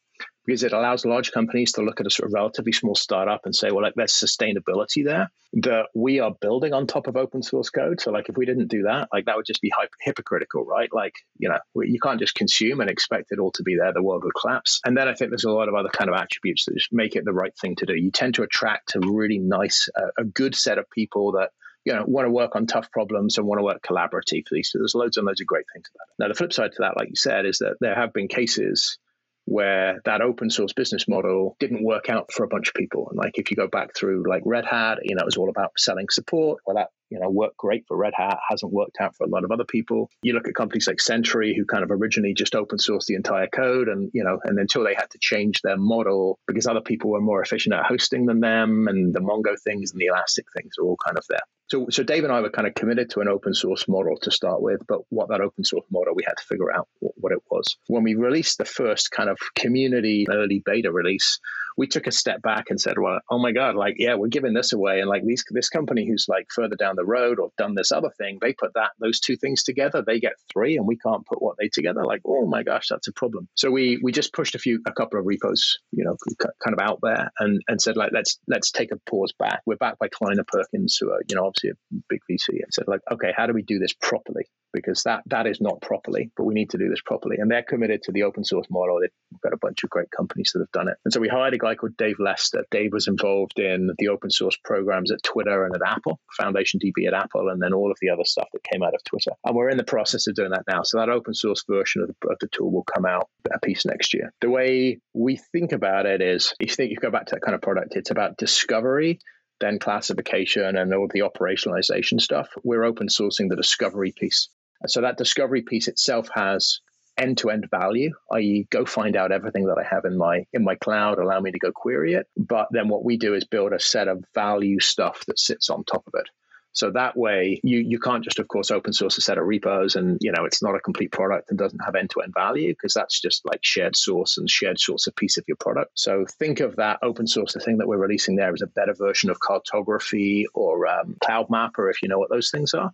[0.49, 3.55] because it allows large companies to look at a sort of relatively small startup and
[3.55, 7.69] say, well, like there's sustainability there that we are building on top of open source
[7.69, 8.01] code.
[8.01, 10.89] So like if we didn't do that, like that would just be hypocritical, right?
[10.91, 13.93] Like, you know, you can't just consume and expect it all to be there.
[13.93, 14.81] The world would collapse.
[14.83, 17.15] And then I think there's a lot of other kind of attributes that just make
[17.15, 17.95] it the right thing to do.
[17.95, 21.51] You tend to attract a really nice, uh, a good set of people that
[21.85, 24.65] you know want to work on tough problems and want to work collaboratively.
[24.65, 26.15] So there's loads and loads of great things about it.
[26.23, 28.97] Now the flip side to that, like you said, is that there have been cases
[29.45, 33.08] where that open source business model didn't work out for a bunch of people.
[33.10, 35.49] And like if you go back through like Red Hat, you know, it was all
[35.49, 36.62] about selling support.
[36.65, 39.43] Well, that you know worked great for Red Hat, hasn't worked out for a lot
[39.43, 40.10] of other people.
[40.22, 43.48] You look at companies like Sentry, who kind of originally just open sourced the entire
[43.48, 47.12] code, and you know, and until they had to change their model because other people
[47.12, 50.74] were more efficient at hosting than them, and the Mongo things and the Elastic things
[50.80, 51.41] are all kind of there.
[51.69, 54.32] So, so Dave and I were kind of committed to an open source model to
[54.32, 57.32] start with, but what that open source model, we had to figure out what, what
[57.32, 57.78] it was.
[57.86, 61.39] When we released the first kind of community early beta release,
[61.78, 64.56] we took a step back and said, well, oh my God, like, yeah, we're giving
[64.56, 65.00] this away.
[65.00, 68.12] And like these, this company who's like further down the road or done this other
[68.17, 71.41] thing, they put that, those two things together, they get three and we can't put
[71.41, 72.05] what they together.
[72.05, 73.47] Like, oh my gosh, that's a problem.
[73.55, 76.79] So we, we just pushed a few, a couple of repos, you know, kind of
[76.79, 79.62] out there and, and said like, let's, let's take a pause back.
[79.65, 82.85] We're backed by Kleiner Perkins, who are, you know, obviously a big VC and said
[82.88, 84.43] like, okay, how do we do this properly?
[84.71, 87.38] Because that, that is not properly, but we need to do this properly.
[87.39, 88.99] And they're committed to the open source model.
[89.01, 90.97] They've got a bunch of great companies that have done it.
[91.05, 92.63] And so we hired a guy called Dave Lester.
[92.69, 97.08] Dave was involved in the open source programs at Twitter and at Apple, Foundation DB
[97.08, 99.32] at Apple, and then all of the other stuff that came out of Twitter.
[99.45, 100.84] And we're in the process of doing that now.
[100.84, 103.86] So that open source version of the, of the tool will come out a piece
[103.86, 104.32] next year.
[104.41, 107.41] The way we think about it is, if you think you go back to that
[107.41, 109.19] kind of product, it's about discovery
[109.60, 112.47] then classification and all the operationalization stuff.
[112.63, 114.49] We're open sourcing the discovery piece.
[114.88, 116.80] So that discovery piece itself has
[117.17, 121.19] end-to-end value, i.e., go find out everything that I have in my in my cloud,
[121.19, 122.28] allow me to go query it.
[122.38, 125.84] But then what we do is build a set of value stuff that sits on
[125.84, 126.30] top of it.
[126.71, 129.95] So that way, you you can't just, of course, open source a set of repos,
[129.95, 132.73] and you know it's not a complete product and doesn't have end to end value
[132.73, 135.91] because that's just like shared source and shared source a piece of your product.
[135.95, 138.93] So think of that open source, the thing that we're releasing there, as a better
[138.93, 142.91] version of cartography or um, Cloud Mapper, if you know what those things are.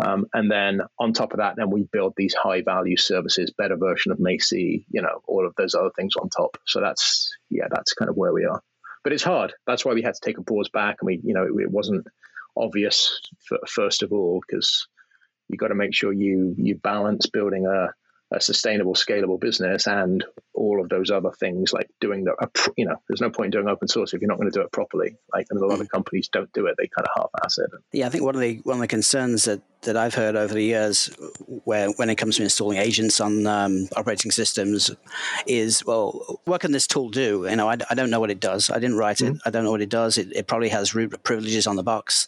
[0.00, 3.76] Um, and then on top of that, then we build these high value services, better
[3.76, 6.56] version of Macie, you know, all of those other things on top.
[6.66, 8.62] So that's yeah, that's kind of where we are.
[9.04, 9.54] But it's hard.
[9.66, 11.70] That's why we had to take a pause back, and we, you know, it, it
[11.70, 12.06] wasn't
[12.58, 13.20] obvious
[13.66, 14.86] first of all because
[15.48, 17.88] you've got to make sure you you balance building a
[18.30, 20.24] a sustainable, scalable business and
[20.58, 22.34] all of those other things like doing the,
[22.76, 24.62] you know, there's no point in doing open source if you're not going to do
[24.62, 25.16] it properly.
[25.32, 25.90] Like, and a lot of mm.
[25.90, 27.70] companies don't do it; they kind of half-ass it.
[27.92, 30.52] Yeah, I think one of the one of the concerns that that I've heard over
[30.52, 31.06] the years,
[31.64, 34.90] where when it comes to installing agents on um, operating systems,
[35.46, 37.46] is well, what can this tool do?
[37.48, 38.70] You know, I, I don't know what it does.
[38.70, 39.36] I didn't write mm-hmm.
[39.36, 39.42] it.
[39.46, 40.18] I don't know what it does.
[40.18, 42.26] It, it, probably has root privileges on the box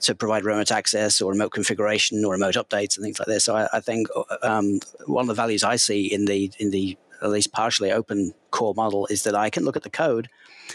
[0.00, 3.44] to provide remote access or remote configuration or remote updates and things like this.
[3.44, 4.08] So I, I think
[4.42, 8.34] um, one of the values I see in the in the at least partially open
[8.50, 10.28] core model is that I can look at the code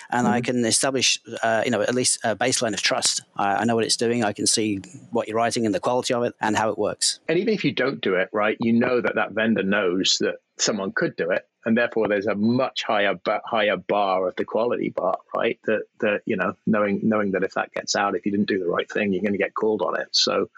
[0.10, 0.36] and mm-hmm.
[0.36, 3.21] I can establish, uh, you know, at least a baseline of trust.
[3.36, 4.23] I, I, know what it's doing.
[4.23, 4.81] I can see
[5.12, 7.19] what you're writing and the quality of it and how it works.
[7.27, 10.36] And even if you don't do it right, you know that that vendor knows that
[10.58, 14.89] someone could do it, and therefore there's a much higher higher bar of the quality
[14.89, 15.60] bar, right?
[15.65, 18.60] That that you know, knowing knowing that if that gets out, if you didn't do
[18.60, 20.08] the right thing, you're going to get called on it.
[20.12, 20.49] So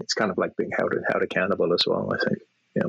[0.00, 2.12] it's kind of like being held held accountable as well.
[2.12, 2.38] I think.
[2.74, 2.88] Yeah.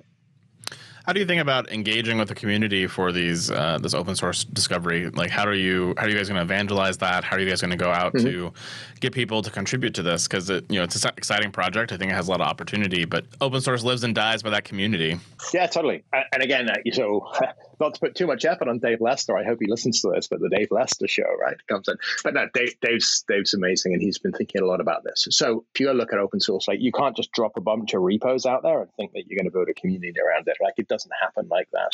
[1.06, 4.44] How do you think about engaging with the community for these uh, this open source
[4.44, 5.10] discovery?
[5.10, 7.24] Like, how do you how are you guys going to evangelize that?
[7.24, 8.26] How are you guys going to go out mm-hmm.
[8.26, 8.54] to
[9.00, 10.28] get people to contribute to this?
[10.28, 11.92] Because you know it's an exciting project.
[11.92, 14.52] I think it has a lot of opportunity, but open source lives and dies by
[14.52, 15.20] that community.
[15.54, 16.04] Yeah, totally.
[16.14, 17.32] And again, uh, so
[17.82, 19.36] not to put too much effort on Dave Lester.
[19.36, 21.96] I hope he listens to this, but the Dave Lester show, right, comes in.
[22.24, 25.28] But no, Dave, Dave's Dave's amazing, and he's been thinking a lot about this.
[25.32, 28.02] So if you look at open source, like you can't just drop a bunch of
[28.04, 30.58] repos out there and think that you're going to build a community around it.
[30.62, 31.92] Like it doesn't happen like that.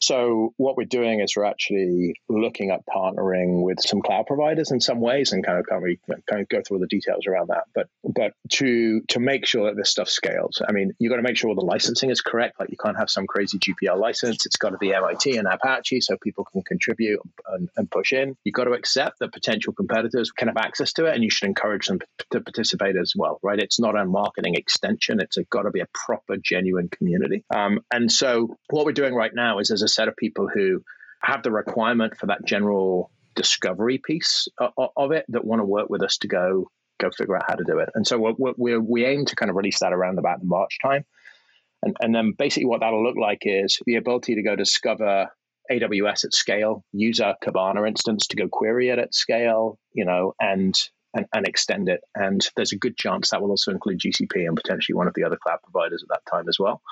[0.00, 4.80] So what we're doing is we're actually looking at partnering with some cloud providers in
[4.80, 7.48] some ways, and kind of can't really kind of go through all the details around
[7.48, 7.64] that.
[7.74, 11.22] But but to to make sure that this stuff scales, I mean, you got to
[11.22, 12.58] make sure the licensing is correct.
[12.58, 14.44] Like you can't have some crazy GPL license.
[14.46, 17.20] It's got to be MIT and Apache so people can contribute
[17.52, 18.36] and, and push in.
[18.44, 21.48] You've got to accept that potential competitors can have access to it and you should
[21.48, 23.58] encourage them to participate as well, right?
[23.58, 25.20] It's not a marketing extension.
[25.20, 27.44] It's got to be a proper, genuine community.
[27.54, 30.82] Um, and so what we're doing right now is there's a set of people who
[31.22, 35.88] have the requirement for that general discovery piece of, of it that want to work
[35.88, 36.68] with us to go
[37.00, 37.88] go figure out how to do it.
[37.94, 41.04] And so we we we aim to kind of release that around about March time.
[41.82, 45.28] And, and then basically what that'll look like is the ability to go discover
[45.70, 50.34] AWS at scale, use our Kibana instance to go query it at scale, you know,
[50.40, 50.74] and,
[51.14, 52.00] and, and extend it.
[52.14, 55.24] And there's a good chance that will also include GCP and potentially one of the
[55.24, 56.82] other cloud providers at that time as well.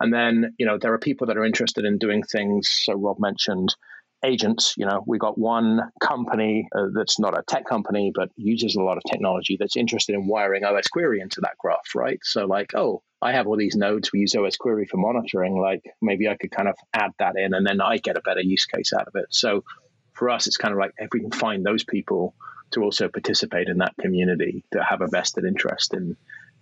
[0.00, 2.68] And then, you know, there are people that are interested in doing things.
[2.84, 3.74] So Rob mentioned
[4.24, 4.74] agents.
[4.76, 8.82] You know, we got one company uh, that's not a tech company, but uses a
[8.82, 12.18] lot of technology that's interested in wiring OS Query into that graph, right?
[12.22, 14.12] So, like, oh, I have all these nodes.
[14.12, 15.60] We use OS Query for monitoring.
[15.60, 18.42] Like, maybe I could kind of add that in, and then I get a better
[18.42, 19.26] use case out of it.
[19.30, 19.64] So,
[20.12, 22.34] for us, it's kind of like if we can find those people
[22.72, 26.16] to also participate in that community that have a vested interest in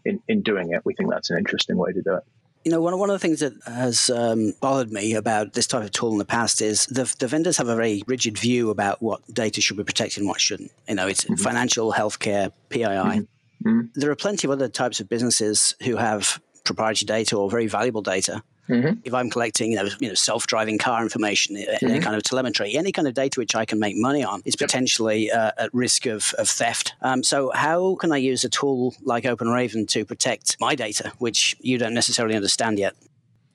[0.04, 2.24] in, in doing it, we think that's an interesting way to do it.
[2.64, 5.82] You know, one, one of the things that has um, bothered me about this type
[5.82, 9.02] of tool in the past is the, the vendors have a very rigid view about
[9.02, 10.72] what data should be protected and what shouldn't.
[10.88, 11.34] You know, it's mm-hmm.
[11.34, 12.84] financial, healthcare, PII.
[12.84, 13.68] Mm-hmm.
[13.68, 13.80] mm-hmm.
[13.94, 18.00] There are plenty of other types of businesses who have proprietary data or very valuable
[18.00, 19.00] data Mm-hmm.
[19.04, 21.86] If I'm collecting, you know, you know self-driving car information, mm-hmm.
[21.86, 24.56] any kind of telemetry, any kind of data which I can make money on, is
[24.56, 26.94] potentially uh, at risk of, of theft.
[27.02, 31.56] Um, so, how can I use a tool like OpenRaven to protect my data, which
[31.60, 32.94] you don't necessarily understand yet?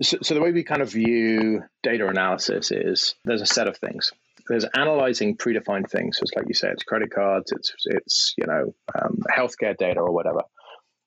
[0.02, 3.78] So, so the way we kind of view data analysis is there's a set of
[3.78, 4.12] things
[4.50, 6.18] there's analyzing predefined things.
[6.18, 10.00] So it's like you say, it's credit cards, it's it's you know um, healthcare data
[10.02, 10.42] or whatever.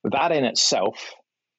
[0.05, 1.13] That in itself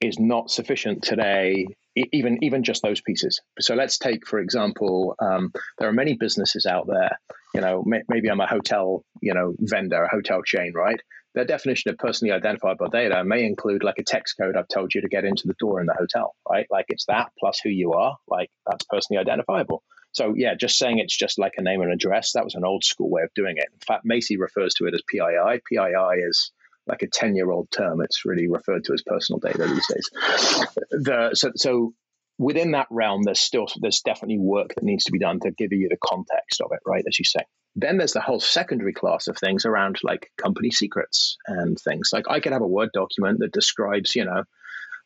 [0.03, 1.67] is not sufficient today.
[1.95, 3.39] Even even just those pieces.
[3.59, 7.19] So let's take, for example, um, there are many businesses out there.
[7.53, 10.99] You know, may, maybe I'm a hotel, you know, vendor, a hotel chain, right?
[11.35, 15.01] Their definition of personally identifiable data may include like a text code I've told you
[15.01, 16.65] to get into the door in the hotel, right?
[16.71, 19.83] Like it's that plus who you are, like that's personally identifiable.
[20.13, 22.83] So yeah, just saying it's just like a name and address, that was an old
[22.83, 23.67] school way of doing it.
[23.71, 25.61] In fact, Macie refers to it as PII.
[25.67, 26.51] PII is
[26.87, 28.01] like a 10 year old term.
[28.01, 30.09] It's really referred to as personal data these days.
[30.91, 31.93] The, so, so
[32.37, 35.71] within that realm, there's still, there's definitely work that needs to be done to give
[35.71, 37.03] you the context of it, right?
[37.07, 37.41] As you say.
[37.75, 42.09] Then there's the whole secondary class of things around like company secrets and things.
[42.13, 44.43] Like I could have a Word document that describes, you know,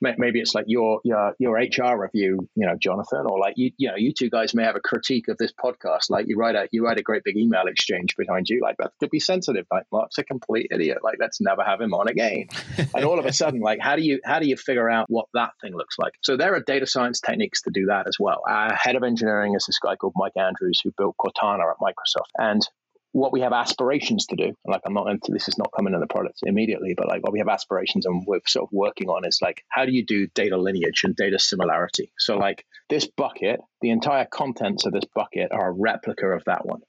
[0.01, 3.89] maybe it's like your your your HR review, you know, Jonathan, or like you you
[3.89, 6.09] know you two guys may have a critique of this podcast.
[6.09, 8.91] Like you write a you write a great big email exchange behind you, like that
[8.99, 9.65] could be sensitive.
[9.71, 10.99] Like Mark's a complete idiot.
[11.03, 12.47] Like let's never have him on again.
[12.95, 15.25] and all of a sudden, like how do you how do you figure out what
[15.33, 16.13] that thing looks like?
[16.21, 18.41] So there are data science techniques to do that as well.
[18.47, 22.31] Our head of engineering is this guy called Mike Andrews who built Cortana at Microsoft,
[22.37, 22.61] and
[23.11, 25.99] what we have aspirations to do, like I'm not into this is not coming in
[25.99, 29.25] the product immediately, but like what we have aspirations and we're sort of working on
[29.25, 32.11] is like how do you do data lineage and data similarity?
[32.17, 36.65] So like this bucket, the entire contents of this bucket are a replica of that
[36.65, 36.81] one,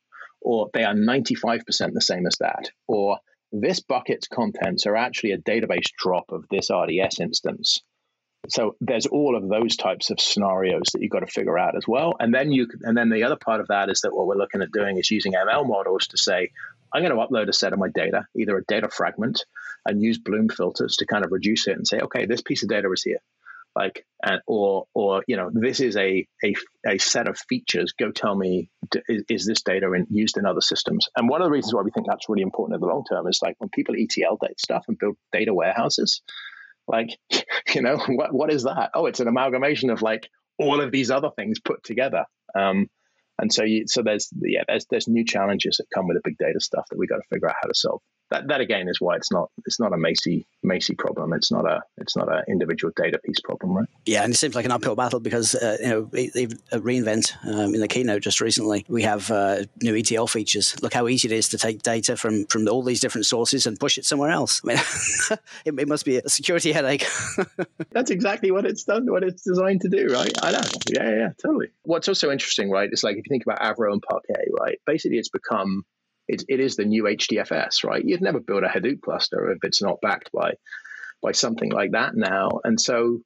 [0.42, 3.18] or they are 95% the same as that, or
[3.52, 7.82] this bucket's contents are actually a database drop of this RDS instance
[8.48, 11.86] so there's all of those types of scenarios that you've got to figure out as
[11.86, 12.14] well.
[12.18, 14.62] And then you and then the other part of that is that what we're looking
[14.62, 16.50] at doing is using ml models to say
[16.92, 19.44] i'm going to upload a set of my data either a data fragment
[19.84, 22.68] and use bloom filters to kind of reduce it and say okay this piece of
[22.68, 23.20] data is here.
[23.76, 24.06] Like
[24.46, 27.92] or or you know this is a a, a set of features.
[27.92, 28.70] Go tell me
[29.08, 31.06] is, is this data in, used in other systems?
[31.16, 33.28] And one of the reasons why we think that's really important in the long term
[33.28, 36.22] is like when people etl data stuff and build data warehouses
[36.88, 37.18] like,
[37.74, 38.90] you know, what what is that?
[38.94, 42.24] Oh, it's an amalgamation of like all of these other things put together.
[42.58, 42.86] Um,
[43.40, 46.38] and so you, so there's yeah, there's there's new challenges that come with the big
[46.38, 49.00] data stuff that we got to figure out how to solve that, that again is
[49.00, 51.32] why it's not it's not a Macie Macie problem.
[51.32, 53.88] It's not a it's not an individual data piece problem, right?
[54.04, 57.74] Yeah, and it seems like an uphill battle because uh, you know they've reInvent um,
[57.74, 58.84] in the keynote just recently.
[58.88, 60.80] We have uh, new ETL features.
[60.82, 63.78] Look how easy it is to take data from from all these different sources and
[63.78, 64.60] push it somewhere else.
[64.64, 64.78] I mean,
[65.64, 67.06] it, it, must be a security headache.
[67.92, 70.32] That's exactly what it's done, what it's designed to do, right?
[70.42, 70.60] I know.
[70.90, 71.68] Yeah, yeah, totally.
[71.82, 72.90] What's also interesting, right?
[72.92, 74.78] Is like if you think about Avro and Parquet, right?
[74.86, 75.84] Basically, it's become
[76.28, 78.04] it, it is the new HDFS, right?
[78.04, 80.54] You'd never build a Hadoop cluster if it's not backed by
[81.20, 82.60] by something like that now.
[82.62, 83.20] And so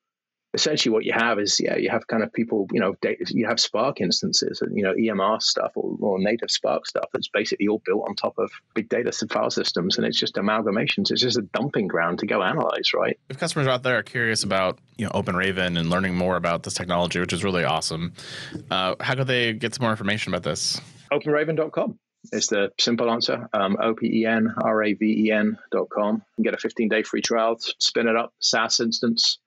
[0.54, 2.94] essentially what you have is yeah you have kind of people you know
[3.28, 7.28] you have spark instances and you know emr stuff or, or, native spark stuff that's
[7.28, 11.22] basically all built on top of big data file systems and it's just amalgamations it's
[11.22, 14.78] just a dumping ground to go analyze right if customers out there are curious about
[14.98, 18.12] you know open raven and learning more about this technology which is really awesome
[18.70, 21.98] uh, how could they get some more information about this openraven.com
[22.30, 23.48] is the simple answer.
[23.52, 26.22] Um, O-P-E-N-R-A-V-E-N dot com.
[26.40, 29.38] Get a 15 day free trial, spin it up, SaaS instance.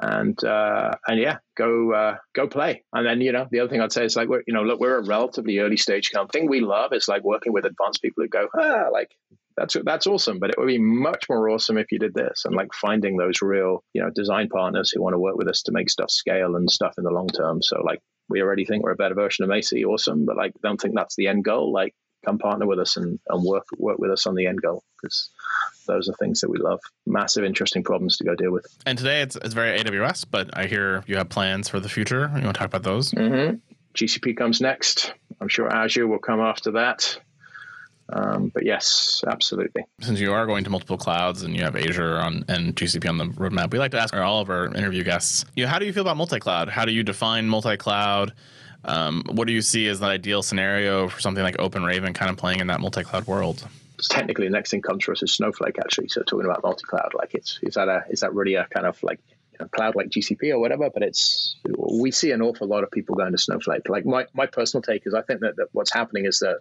[0.00, 2.84] And uh, and yeah, go uh, go play.
[2.92, 4.78] And then you know the other thing I'd say is like we're you know look
[4.78, 6.40] we're a relatively early stage company.
[6.40, 9.10] Thing we love is like working with advanced people who go ah like
[9.56, 10.38] that's that's awesome.
[10.38, 13.40] But it would be much more awesome if you did this and like finding those
[13.40, 16.56] real you know design partners who want to work with us to make stuff scale
[16.56, 17.62] and stuff in the long term.
[17.62, 20.26] So like we already think we're a better version of Macie, awesome.
[20.26, 21.72] But like don't think that's the end goal.
[21.72, 21.94] Like
[22.26, 25.30] come partner with us and, and work work with us on the end goal because
[25.86, 26.80] those are things that we love.
[27.06, 28.66] Massive, interesting problems to go deal with.
[28.84, 32.30] And today it's, it's very AWS, but I hear you have plans for the future.
[32.36, 33.12] You want to talk about those?
[33.12, 33.56] Mm-hmm.
[33.94, 35.14] GCP comes next.
[35.40, 37.18] I'm sure Azure will come after that.
[38.08, 39.84] Um, but yes, absolutely.
[40.00, 43.18] Since you are going to multiple clouds and you have Azure on and GCP on
[43.18, 45.86] the roadmap, we like to ask all of our interview guests, you know, how do
[45.86, 46.68] you feel about multi-cloud?
[46.68, 48.32] How do you define multi-cloud?
[48.86, 52.30] Um, what do you see as the ideal scenario for something like Open Raven kind
[52.30, 53.66] of playing in that multi cloud world?
[54.08, 55.78] Technically, the next thing comes for us is Snowflake.
[55.78, 58.66] Actually, so talking about multi cloud, like it's is that a is that really a
[58.66, 59.18] kind of like
[59.52, 60.88] you know, cloud like GCP or whatever?
[60.88, 63.88] But it's we see an awful lot of people going to Snowflake.
[63.88, 66.58] Like my my personal take is, I think that, that what's happening is that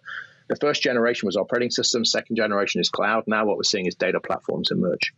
[0.48, 3.26] the first generation was operating systems, second generation is cloud.
[3.28, 5.14] Now what we're seeing is data platforms emerge.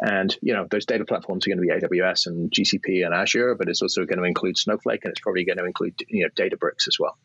[0.00, 3.54] And you know those data platforms are going to be AWS and GCP and Azure,
[3.54, 6.30] but it's also going to include Snowflake and it's probably going to include you know
[6.30, 7.18] Databricks as well.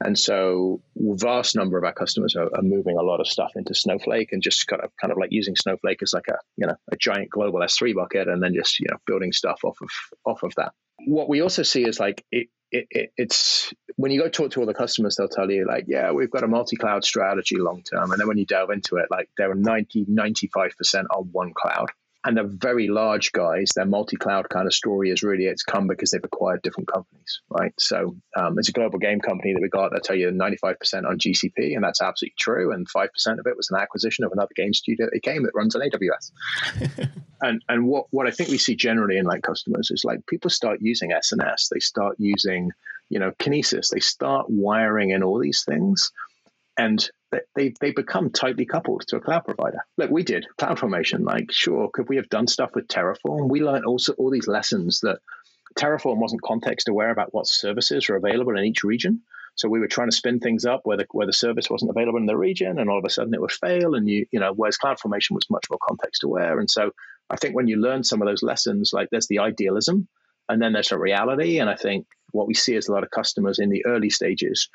[0.00, 3.74] And so, vast number of our customers are, are, moving a lot of stuff into
[3.74, 6.76] Snowflake and just kind of kind of like using Snowflake as like a you know
[6.92, 9.88] a giant global S3 bucket, and then just you know building stuff off of
[10.24, 10.72] off of that.
[11.06, 14.60] What we also see is like it, it, it, it's when you go talk to
[14.60, 18.12] all the customers, they'll tell you like, yeah, we've got a multi-cloud strategy long term,
[18.12, 21.90] and then when you delve into it, like they're 90, 95 percent on one cloud
[22.24, 26.10] and the very large guys, their multi-cloud kind of story is really it's come because
[26.10, 27.72] they've acquired different companies, right?
[27.78, 29.92] So um, it's a global game company that we got.
[29.92, 32.72] They tell you 95% on GCP, and that's absolutely true.
[32.72, 33.06] And 5%
[33.38, 37.08] of it was an acquisition of another game studio that came that runs on AWS.
[37.42, 40.50] and and what what I think we see generally in like customers is like people
[40.50, 42.72] start using SNS, they start using
[43.10, 46.10] you know Kinesis, they start wiring in all these things,
[46.76, 47.08] and
[47.54, 49.78] they they become tightly coupled to a cloud provider.
[49.96, 51.24] Look, we did cloud formation.
[51.24, 53.48] Like, sure, could we have done stuff with Terraform?
[53.48, 55.18] We learned also all these lessons that
[55.78, 59.22] Terraform wasn't context aware about what services are available in each region.
[59.56, 62.18] So we were trying to spin things up where the where the service wasn't available
[62.18, 63.94] in the region, and all of a sudden it would fail.
[63.94, 66.58] And you you know, whereas CloudFormation was much more context aware.
[66.58, 66.92] And so
[67.28, 70.08] I think when you learn some of those lessons, like there's the idealism,
[70.48, 71.58] and then there's a reality.
[71.58, 74.68] And I think what we see is a lot of customers in the early stages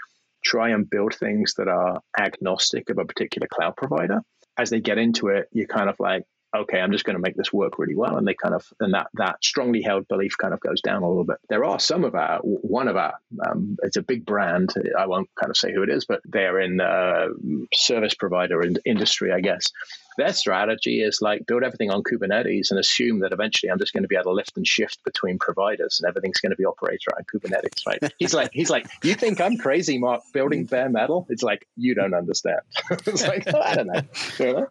[0.44, 4.22] try and build things that are agnostic of a particular cloud provider.
[4.58, 6.24] As they get into it, you're kind of like,
[6.56, 8.16] okay, I'm just going to make this work really well.
[8.16, 11.08] And they kind of, and that, that strongly held belief kind of goes down a
[11.08, 11.38] little bit.
[11.50, 14.74] There are some of our, one of our, um, it's a big brand.
[14.98, 17.30] I won't kind of say who it is, but they're in uh,
[17.74, 19.72] service provider in industry, I guess
[20.18, 24.04] their strategy is like build everything on Kubernetes and assume that eventually I'm just going
[24.04, 27.02] to be able to lift and shift between providers and everything's going to be operated
[27.12, 28.14] around Kubernetes, right?
[28.20, 31.26] he's like, he's like, you think I'm crazy, Mark, building bare metal?
[31.30, 32.62] It's like you don't understand.
[32.92, 34.02] it's like oh, I don't know.
[34.40, 34.68] You know.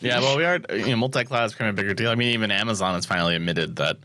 [0.00, 0.60] Yeah, well, we are.
[0.70, 2.10] You know, multi-cloud is becoming a bigger deal.
[2.10, 3.98] I mean, even Amazon has finally admitted that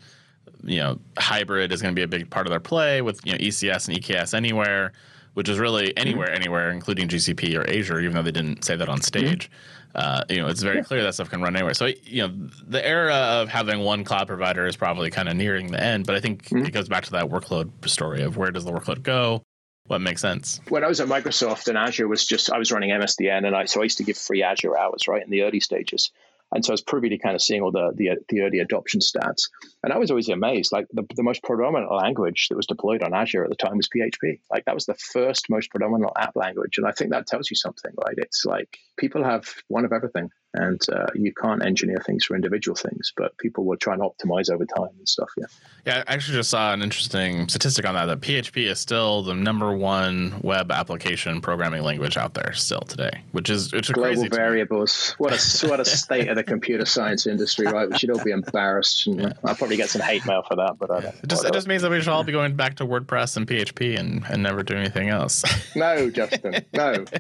[0.63, 3.31] you know hybrid is going to be a big part of their play with you
[3.31, 4.93] know ECS and EKS anywhere
[5.33, 8.89] which is really anywhere, anywhere, including GCP or Azure, even though they didn't say that
[8.89, 9.45] on stage.
[9.45, 11.73] Mm-hmm uh, you know, it's very clear that stuff can run anywhere.
[11.73, 15.71] So, you know, the era of having one cloud provider is probably kind of nearing
[15.71, 16.05] the end.
[16.05, 16.65] But I think mm-hmm.
[16.65, 19.43] it goes back to that workload story of where does the workload go?
[19.87, 20.61] What makes sense?
[20.69, 23.65] When I was at Microsoft and Azure was just, I was running MSDN and I,
[23.65, 26.11] so I used to give free Azure hours, right, in the early stages.
[26.51, 28.99] And so I was privy to kind of seeing all the, the, the early adoption
[29.01, 29.49] stats.
[29.83, 30.71] And I was always amazed.
[30.71, 33.87] Like the, the most predominant language that was deployed on Azure at the time was
[33.87, 34.39] PHP.
[34.49, 36.77] Like that was the first most predominant app language.
[36.77, 38.15] And I think that tells you something, right?
[38.17, 42.75] It's like people have one of everything and uh, you can't engineer things for individual
[42.75, 45.29] things, but people will try and optimize over time and stuff.
[45.37, 45.45] Yeah.
[45.85, 48.05] Yeah, I actually just saw an interesting statistic on that.
[48.05, 53.21] That PHP is still the number one web application programming language out there still today,
[53.31, 55.15] which is which is global variables.
[55.17, 57.89] What a what a state of the computer science industry, right?
[57.89, 59.07] We should all be embarrassed.
[59.07, 59.33] And, yeah.
[59.45, 61.15] I'll probably get some hate mail for that, but I don't.
[61.15, 63.47] It just it just means that we should all be going back to WordPress and
[63.47, 65.43] PHP and and never do anything else.
[65.75, 67.05] no, Justin, no.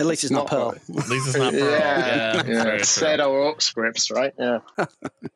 [0.00, 0.98] At least it's not, not Perl.
[1.00, 1.60] At least it's not Perl.
[1.60, 2.66] yeah, yeah.
[2.76, 2.82] yeah.
[2.82, 4.32] Set or scripts, right?
[4.38, 4.60] Yeah.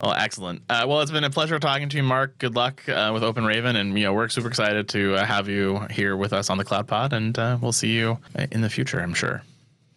[0.00, 0.62] well, excellent.
[0.68, 2.38] Uh, well, it's been a pleasure talking to you, Mark.
[2.38, 5.48] Good luck uh, with Open Raven, and you know we're super excited to uh, have
[5.48, 8.18] you here with us on the Cloud Pod, and uh, we'll see you
[8.52, 9.42] in the future, I'm sure.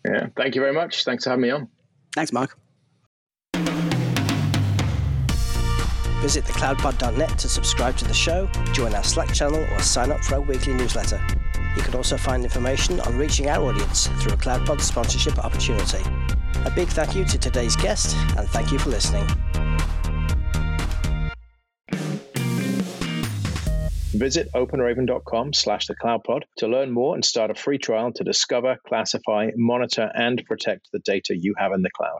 [0.03, 0.27] Yeah.
[0.35, 1.03] Thank you very much.
[1.03, 1.67] Thanks for having me on.
[2.15, 2.57] Thanks, Mark.
[6.21, 10.35] Visit thecloudpod.net to subscribe to the show, join our Slack channel, or sign up for
[10.35, 11.21] our weekly newsletter.
[11.75, 16.03] You can also find information on reaching our audience through a CloudPod sponsorship opportunity.
[16.65, 19.27] A big thank you to today's guest, and thank you for listening.
[24.17, 28.77] Visit openraven.com slash the cloudpod to learn more and start a free trial to discover,
[28.87, 32.19] classify, monitor, and protect the data you have in the cloud.